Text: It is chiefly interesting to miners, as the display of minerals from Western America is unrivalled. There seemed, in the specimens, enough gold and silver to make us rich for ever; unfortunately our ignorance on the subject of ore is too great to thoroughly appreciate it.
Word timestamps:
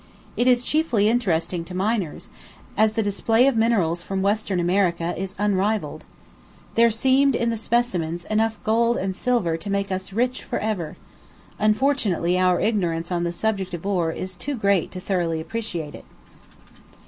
It 0.35 0.47
is 0.47 0.63
chiefly 0.63 1.07
interesting 1.07 1.63
to 1.65 1.75
miners, 1.75 2.29
as 2.75 2.93
the 2.93 3.03
display 3.03 3.45
of 3.45 3.55
minerals 3.55 4.01
from 4.01 4.23
Western 4.23 4.59
America 4.59 5.13
is 5.15 5.35
unrivalled. 5.37 6.03
There 6.73 6.89
seemed, 6.89 7.35
in 7.35 7.51
the 7.51 7.55
specimens, 7.55 8.23
enough 8.25 8.57
gold 8.63 8.97
and 8.97 9.15
silver 9.15 9.57
to 9.57 9.69
make 9.69 9.91
us 9.91 10.11
rich 10.11 10.41
for 10.43 10.57
ever; 10.57 10.97
unfortunately 11.59 12.39
our 12.39 12.59
ignorance 12.59 13.11
on 13.11 13.25
the 13.25 13.31
subject 13.31 13.75
of 13.75 13.85
ore 13.85 14.11
is 14.11 14.35
too 14.35 14.55
great 14.55 14.89
to 14.93 14.99
thoroughly 14.99 15.39
appreciate 15.39 15.93
it. 15.93 16.05